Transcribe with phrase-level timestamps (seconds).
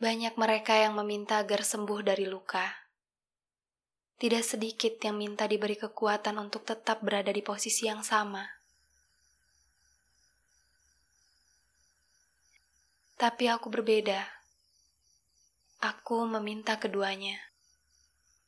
[0.00, 2.64] Banyak mereka yang meminta agar sembuh dari luka.
[4.16, 8.40] Tidak sedikit yang minta diberi kekuatan untuk tetap berada di posisi yang sama.
[13.20, 14.24] Tapi aku berbeda.
[15.84, 17.36] Aku meminta keduanya.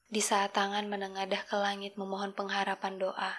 [0.09, 3.32] Di saat tangan menengadah ke langit memohon pengharapan doa.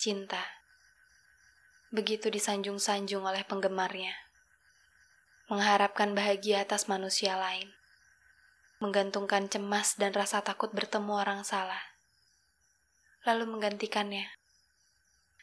[0.00, 0.40] Cinta.
[1.92, 4.29] Begitu disanjung-sanjung oleh penggemarnya.
[5.50, 7.74] Mengharapkan bahagia atas manusia lain.
[8.78, 11.82] Menggantungkan cemas dan rasa takut bertemu orang salah.
[13.26, 14.30] Lalu menggantikannya.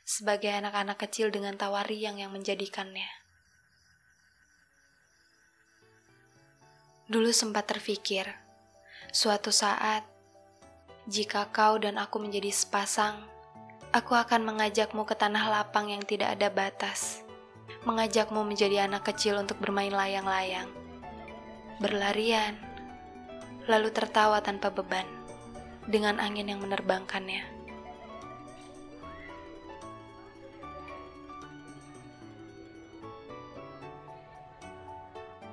[0.08, 3.12] Sebagai anak-anak kecil dengan tawari yang yang menjadikannya.
[7.12, 8.32] Dulu sempat terfikir,
[9.12, 10.08] suatu saat,
[11.12, 13.28] jika kau dan aku menjadi sepasang,
[13.92, 17.27] aku akan mengajakmu ke tanah lapang yang tidak ada batas,
[17.88, 20.68] mengajakmu menjadi anak kecil untuk bermain layang-layang,
[21.80, 22.56] berlarian,
[23.68, 25.08] lalu tertawa tanpa beban
[25.88, 27.58] dengan angin yang menerbangkannya.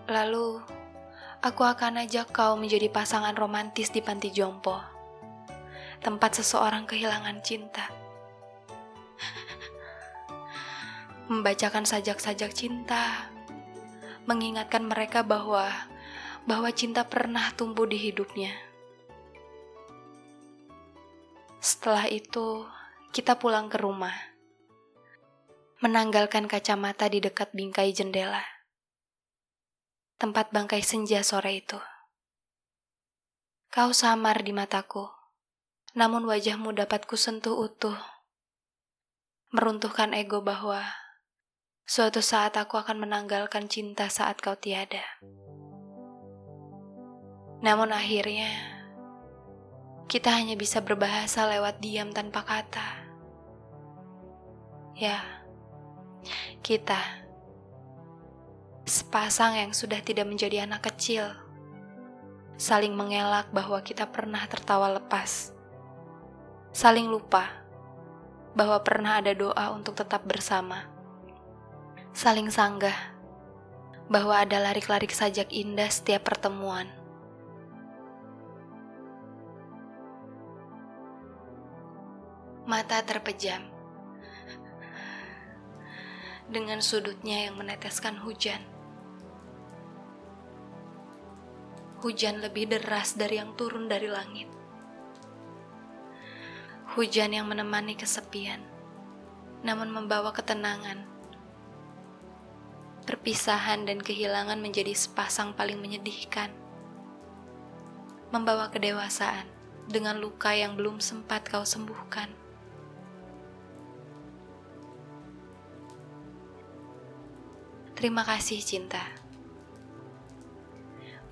[0.04, 0.60] Lalu,
[1.40, 4.76] aku akan ajak kau menjadi pasangan romantis di panti jompo,
[6.04, 8.03] tempat seseorang kehilangan cinta.
[11.34, 13.26] Membacakan sajak-sajak cinta,
[14.30, 15.66] mengingatkan mereka bahwa
[16.46, 18.54] bahwa cinta pernah tumbuh di hidupnya.
[21.58, 22.62] Setelah itu,
[23.10, 24.14] kita pulang ke rumah,
[25.82, 28.54] menanggalkan kacamata di dekat bingkai jendela
[30.24, 31.76] tempat bangkai senja sore itu.
[33.68, 35.10] Kau samar di mataku,
[35.98, 37.98] namun wajahmu dapat kusentuh utuh.
[39.52, 40.80] Meruntuhkan ego bahwa
[41.84, 45.04] suatu saat aku akan menanggalkan cinta saat kau tiada.
[47.64, 48.48] Namun akhirnya,
[50.08, 52.88] kita hanya bisa berbahasa lewat diam tanpa kata.
[54.96, 55.20] Ya,
[56.60, 57.24] kita
[58.84, 61.24] Sepasang yang sudah tidak menjadi anak kecil,
[62.60, 65.56] saling mengelak bahwa kita pernah tertawa lepas,
[66.68, 67.48] saling lupa
[68.52, 70.84] bahwa pernah ada doa untuk tetap bersama,
[72.14, 72.94] saling sanggah
[74.06, 76.88] bahwa ada larik-larik sajak indah setiap pertemuan.
[82.64, 83.60] Mata terpejam
[86.48, 88.72] dengan sudutnya yang meneteskan hujan.
[92.04, 94.44] hujan lebih deras dari yang turun dari langit.
[96.92, 98.60] Hujan yang menemani kesepian,
[99.64, 101.13] namun membawa ketenangan.
[103.04, 106.48] Perpisahan dan kehilangan menjadi sepasang paling menyedihkan.
[108.32, 109.44] Membawa kedewasaan
[109.86, 112.32] dengan luka yang belum sempat kau sembuhkan.
[117.94, 119.24] Terima kasih, cinta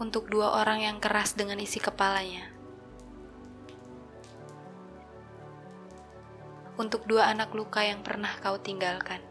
[0.02, 2.50] untuk dua orang yang keras dengan isi kepalanya.
[6.74, 9.22] Untuk dua anak luka yang pernah kau tinggalkan.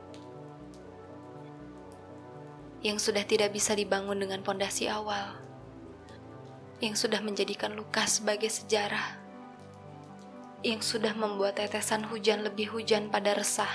[2.81, 5.37] Yang sudah tidak bisa dibangun dengan pondasi awal.
[6.81, 9.21] Yang sudah menjadikan luka sebagai sejarah.
[10.65, 13.69] Yang sudah membuat tetesan hujan lebih hujan pada resah.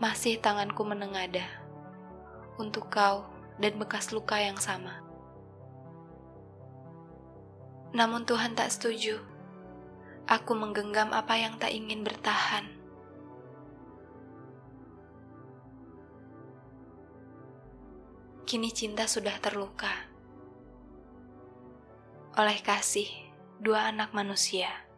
[0.00, 1.46] Masih tanganku menengadah
[2.56, 3.28] untuk kau
[3.60, 5.04] dan bekas luka yang sama.
[7.92, 9.20] Namun Tuhan tak setuju.
[10.24, 12.81] Aku menggenggam apa yang tak ingin bertahan.
[18.42, 20.10] Kini cinta sudah terluka
[22.34, 23.06] oleh kasih
[23.62, 24.91] dua anak manusia.